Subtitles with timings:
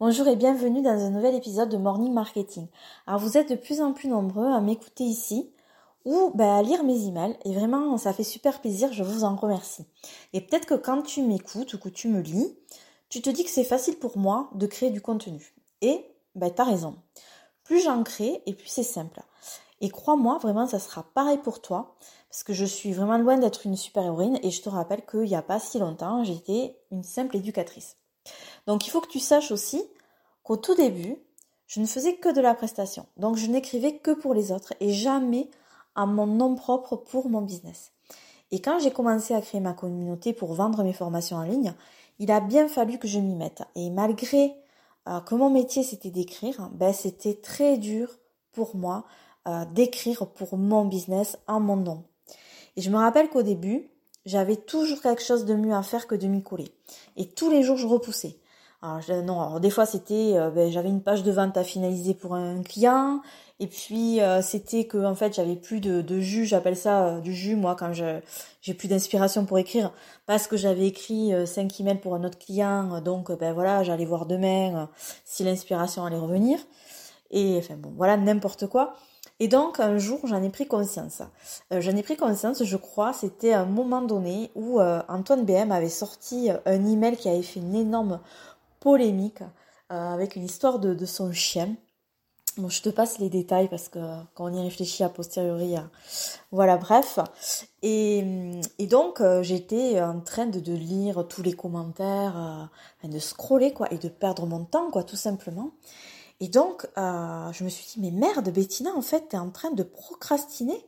[0.00, 2.68] Bonjour et bienvenue dans un nouvel épisode de Morning Marketing.
[3.08, 5.50] Alors vous êtes de plus en plus nombreux à m'écouter ici
[6.04, 9.34] ou ben, à lire mes emails et vraiment ça fait super plaisir, je vous en
[9.34, 9.86] remercie.
[10.32, 12.56] Et peut-être que quand tu m'écoutes ou que tu me lis,
[13.08, 15.52] tu te dis que c'est facile pour moi de créer du contenu.
[15.80, 16.04] Et
[16.36, 16.94] ben t'as raison.
[17.64, 19.20] Plus j'en crée et plus c'est simple.
[19.80, 21.96] Et crois-moi, vraiment ça sera pareil pour toi
[22.30, 25.22] parce que je suis vraiment loin d'être une super héroïne et je te rappelle qu'il
[25.22, 27.96] n'y a pas si longtemps j'étais une simple éducatrice.
[28.66, 29.82] Donc il faut que tu saches aussi
[30.42, 31.16] qu'au tout début,
[31.66, 33.06] je ne faisais que de la prestation.
[33.16, 35.50] Donc je n'écrivais que pour les autres et jamais
[35.94, 37.92] à mon nom propre pour mon business.
[38.50, 41.74] Et quand j'ai commencé à créer ma communauté pour vendre mes formations en ligne,
[42.18, 43.62] il a bien fallu que je m'y mette.
[43.74, 44.54] Et malgré
[45.08, 48.18] euh, que mon métier c'était d'écrire, ben c'était très dur
[48.52, 49.04] pour moi
[49.46, 52.04] euh, d'écrire pour mon business en mon nom.
[52.76, 53.90] Et je me rappelle qu'au début,
[54.28, 56.70] j'avais toujours quelque chose de mieux à faire que de m'y coller.
[57.16, 58.36] Et tous les jours, je repoussais.
[58.80, 62.36] Alors, non, des fois c'était, euh, ben, j'avais une page de vente à finaliser pour
[62.36, 63.22] un client,
[63.58, 67.34] et puis euh, c'était que en fait j'avais plus de, jus, j'appelle ça euh, du
[67.34, 69.92] jus moi quand j'ai plus d'inspiration pour écrire,
[70.26, 74.26] parce que j'avais écrit cinq emails pour un autre client, donc ben voilà j'allais voir
[74.26, 74.88] demain
[75.24, 76.60] si l'inspiration allait revenir,
[77.32, 78.94] et enfin bon voilà n'importe quoi.
[79.40, 81.22] Et donc un jour j'en ai pris conscience.
[81.72, 85.70] Euh, j'en ai pris conscience, je crois, c'était un moment donné où euh, Antoine BM
[85.70, 88.20] avait sorti euh, un email qui avait fait une énorme
[88.80, 89.42] polémique
[89.90, 91.74] avec une histoire de, son chien.
[92.58, 93.98] Bon, je te passe les détails parce que
[94.34, 95.76] quand on y réfléchit a posteriori,
[96.52, 97.18] voilà, bref.
[97.80, 98.22] Et,
[98.78, 102.68] et donc j'étais en train de, de, lire tous les commentaires,
[103.02, 105.70] de scroller quoi, et de perdre mon temps quoi, tout simplement.
[106.40, 109.70] Et donc, euh, je me suis dit, mais merde, Bettina, en fait, t'es en train
[109.70, 110.86] de procrastiner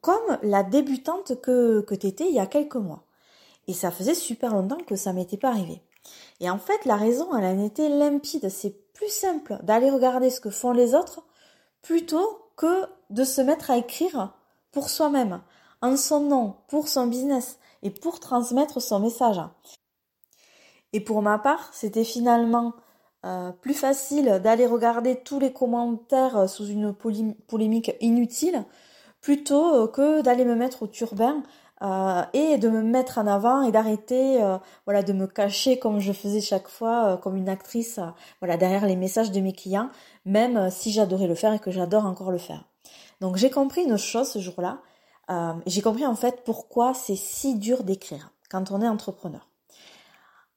[0.00, 3.04] comme la débutante que, que t'étais il y a quelques mois.
[3.66, 5.80] Et ça faisait super longtemps que ça m'était pas arrivé.
[6.40, 8.50] Et en fait, la raison, elle en était limpide.
[8.50, 11.22] C'est plus simple d'aller regarder ce que font les autres
[11.80, 14.34] plutôt que de se mettre à écrire
[14.70, 15.40] pour soi-même,
[15.80, 19.40] en son nom, pour son business et pour transmettre son message.
[20.92, 22.74] Et pour ma part, c'était finalement
[23.24, 28.64] euh, plus facile d'aller regarder tous les commentaires euh, sous une polémique inutile
[29.22, 31.42] plutôt euh, que d'aller me mettre au turbin
[32.32, 34.40] et de me mettre en avant et d'arrêter
[34.86, 38.00] voilà de me cacher comme je faisais chaque fois comme une actrice
[38.40, 39.90] voilà derrière les messages de mes clients
[40.24, 42.64] même si j'adorais le faire et que j'adore encore le faire.
[43.20, 44.78] Donc j'ai compris une chose ce jour-là
[45.66, 49.46] j'ai compris en fait pourquoi c'est si dur d'écrire quand on est entrepreneur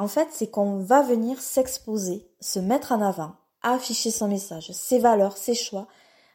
[0.00, 4.98] en fait, c'est qu'on va venir s'exposer, se mettre en avant, afficher son message, ses
[4.98, 5.88] valeurs, ses choix,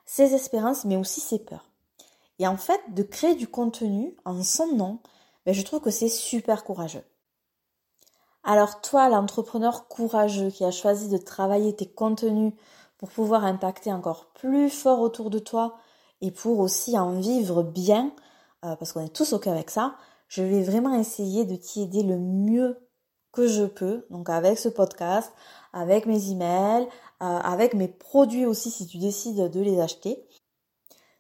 [0.05, 1.67] ses espérances, mais aussi ses peurs.
[2.37, 4.99] Et en fait, de créer du contenu en son nom,
[5.47, 7.03] ben, je trouve que c'est super courageux.
[8.43, 12.53] Alors toi, l'entrepreneur courageux qui a choisi de travailler tes contenus
[12.99, 15.75] pour pouvoir impacter encore plus fort autour de toi
[16.21, 18.13] et pour aussi en vivre bien,
[18.63, 19.95] euh, parce qu'on est tous ok avec ça,
[20.27, 22.84] je vais vraiment essayer de t'y aider le mieux
[23.35, 25.31] que je peux, donc avec ce podcast,
[25.73, 26.87] avec mes emails,
[27.21, 30.25] euh, avec mes produits aussi si tu décides de les acheter.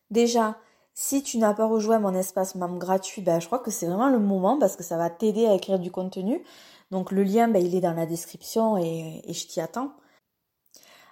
[0.09, 0.57] Déjà,
[0.93, 4.09] si tu n'as pas rejoint mon espace membre gratuit, ben, je crois que c'est vraiment
[4.09, 6.43] le moment parce que ça va t'aider à écrire du contenu.
[6.89, 9.91] Donc le lien, ben, il est dans la description et, et je t'y attends.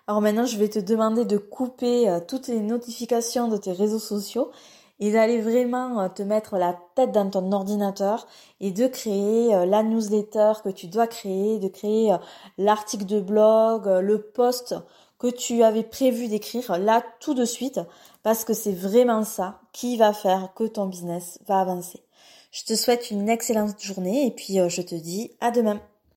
[0.08, 4.00] Alors maintenant, je vais te demander de couper euh, toutes les notifications de tes réseaux
[4.00, 4.52] sociaux
[5.00, 8.28] et d'aller vraiment euh, te mettre la tête dans ton ordinateur
[8.60, 12.18] et de créer euh, la newsletter que tu dois créer, de créer euh,
[12.58, 14.76] l'article de blog, le post
[15.20, 17.80] que tu avais prévu d'écrire là tout de suite
[18.24, 22.04] parce que c'est vraiment ça qui va faire que ton business va avancer.
[22.52, 25.82] Je te souhaite une excellente journée et puis je te dis à demain.